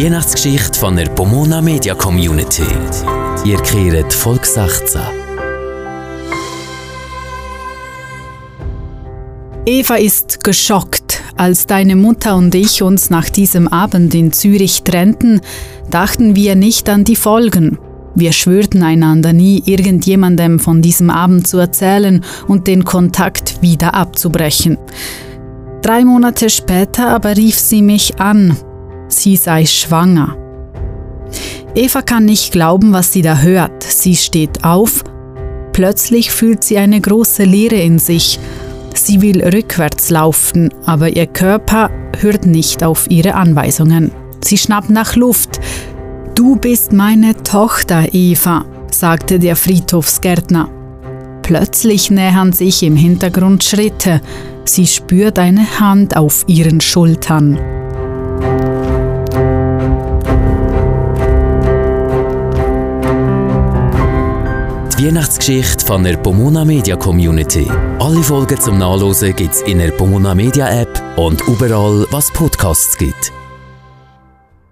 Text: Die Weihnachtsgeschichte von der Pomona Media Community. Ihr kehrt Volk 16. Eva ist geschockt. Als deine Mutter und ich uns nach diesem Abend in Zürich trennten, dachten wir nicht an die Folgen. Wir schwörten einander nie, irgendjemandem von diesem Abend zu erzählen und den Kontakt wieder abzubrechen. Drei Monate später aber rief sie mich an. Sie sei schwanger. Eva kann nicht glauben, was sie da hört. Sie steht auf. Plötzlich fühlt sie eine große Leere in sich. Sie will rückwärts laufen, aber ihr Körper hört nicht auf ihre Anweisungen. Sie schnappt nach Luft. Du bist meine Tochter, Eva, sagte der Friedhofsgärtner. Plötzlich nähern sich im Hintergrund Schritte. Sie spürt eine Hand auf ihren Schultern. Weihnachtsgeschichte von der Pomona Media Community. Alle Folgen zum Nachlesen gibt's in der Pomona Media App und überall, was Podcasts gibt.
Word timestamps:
Die 0.00 0.06
Weihnachtsgeschichte 0.06 0.78
von 0.78 0.96
der 0.96 1.10
Pomona 1.10 1.60
Media 1.60 1.94
Community. 1.94 2.64
Ihr 3.44 3.58
kehrt 3.58 4.10
Volk 4.14 4.46
16. 4.46 4.98
Eva 9.66 9.96
ist 9.96 10.42
geschockt. 10.42 11.20
Als 11.36 11.66
deine 11.66 11.96
Mutter 11.96 12.34
und 12.36 12.54
ich 12.54 12.82
uns 12.82 13.10
nach 13.10 13.28
diesem 13.28 13.68
Abend 13.68 14.14
in 14.14 14.32
Zürich 14.32 14.84
trennten, 14.84 15.42
dachten 15.90 16.34
wir 16.34 16.54
nicht 16.54 16.88
an 16.88 17.04
die 17.04 17.14
Folgen. 17.14 17.78
Wir 18.14 18.32
schwörten 18.32 18.82
einander 18.82 19.34
nie, 19.34 19.62
irgendjemandem 19.66 20.60
von 20.60 20.80
diesem 20.80 21.10
Abend 21.10 21.46
zu 21.46 21.58
erzählen 21.58 22.24
und 22.48 22.68
den 22.68 22.84
Kontakt 22.86 23.60
wieder 23.60 23.92
abzubrechen. 23.92 24.78
Drei 25.82 26.06
Monate 26.06 26.48
später 26.48 27.08
aber 27.08 27.36
rief 27.36 27.58
sie 27.58 27.82
mich 27.82 28.18
an. 28.18 28.56
Sie 29.20 29.36
sei 29.36 29.66
schwanger. 29.66 30.34
Eva 31.74 32.00
kann 32.00 32.24
nicht 32.24 32.52
glauben, 32.52 32.94
was 32.94 33.12
sie 33.12 33.20
da 33.20 33.36
hört. 33.40 33.82
Sie 33.82 34.16
steht 34.16 34.64
auf. 34.64 35.04
Plötzlich 35.74 36.30
fühlt 36.30 36.64
sie 36.64 36.78
eine 36.78 37.02
große 37.02 37.44
Leere 37.44 37.74
in 37.74 37.98
sich. 37.98 38.40
Sie 38.94 39.20
will 39.20 39.44
rückwärts 39.44 40.08
laufen, 40.08 40.72
aber 40.86 41.14
ihr 41.14 41.26
Körper 41.26 41.90
hört 42.18 42.46
nicht 42.46 42.82
auf 42.82 43.10
ihre 43.10 43.34
Anweisungen. 43.34 44.10
Sie 44.42 44.56
schnappt 44.56 44.88
nach 44.88 45.16
Luft. 45.16 45.60
Du 46.34 46.56
bist 46.56 46.94
meine 46.94 47.34
Tochter, 47.42 48.14
Eva, 48.14 48.64
sagte 48.90 49.38
der 49.38 49.54
Friedhofsgärtner. 49.54 50.70
Plötzlich 51.42 52.10
nähern 52.10 52.54
sich 52.54 52.82
im 52.82 52.96
Hintergrund 52.96 53.64
Schritte. 53.64 54.22
Sie 54.64 54.86
spürt 54.86 55.38
eine 55.38 55.78
Hand 55.78 56.16
auf 56.16 56.44
ihren 56.46 56.80
Schultern. 56.80 57.79
Weihnachtsgeschichte 65.02 65.86
von 65.86 66.04
der 66.04 66.18
Pomona 66.18 66.62
Media 66.62 66.94
Community. 66.94 67.66
Alle 67.98 68.22
Folgen 68.22 68.60
zum 68.60 68.76
Nachlesen 68.76 69.34
gibt's 69.34 69.62
in 69.62 69.78
der 69.78 69.92
Pomona 69.92 70.34
Media 70.34 70.68
App 70.68 71.02
und 71.16 71.40
überall, 71.48 72.06
was 72.10 72.30
Podcasts 72.30 72.98
gibt. 72.98 73.32